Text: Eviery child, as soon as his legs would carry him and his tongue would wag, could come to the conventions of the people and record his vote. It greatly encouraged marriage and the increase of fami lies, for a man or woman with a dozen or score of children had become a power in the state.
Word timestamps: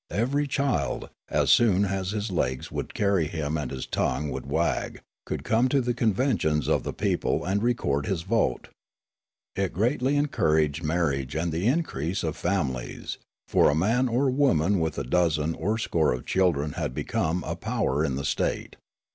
Eviery 0.09 0.47
child, 0.49 1.11
as 1.29 1.51
soon 1.51 1.85
as 1.85 2.09
his 2.09 2.31
legs 2.31 2.71
would 2.71 2.95
carry 2.95 3.27
him 3.27 3.55
and 3.55 3.69
his 3.69 3.85
tongue 3.85 4.31
would 4.31 4.47
wag, 4.49 4.99
could 5.27 5.43
come 5.43 5.69
to 5.69 5.79
the 5.79 5.93
conventions 5.93 6.67
of 6.67 6.81
the 6.81 6.91
people 6.91 7.45
and 7.45 7.61
record 7.61 8.07
his 8.07 8.23
vote. 8.23 8.69
It 9.55 9.73
greatly 9.73 10.15
encouraged 10.15 10.81
marriage 10.81 11.35
and 11.35 11.51
the 11.51 11.67
increase 11.67 12.23
of 12.23 12.35
fami 12.35 12.73
lies, 12.73 13.17
for 13.47 13.69
a 13.69 13.75
man 13.75 14.07
or 14.07 14.31
woman 14.31 14.79
with 14.79 14.97
a 14.97 15.03
dozen 15.03 15.53
or 15.53 15.77
score 15.77 16.13
of 16.13 16.25
children 16.25 16.71
had 16.71 16.95
become 16.95 17.43
a 17.45 17.55
power 17.55 18.03
in 18.03 18.15
the 18.15 18.25
state. 18.25 18.77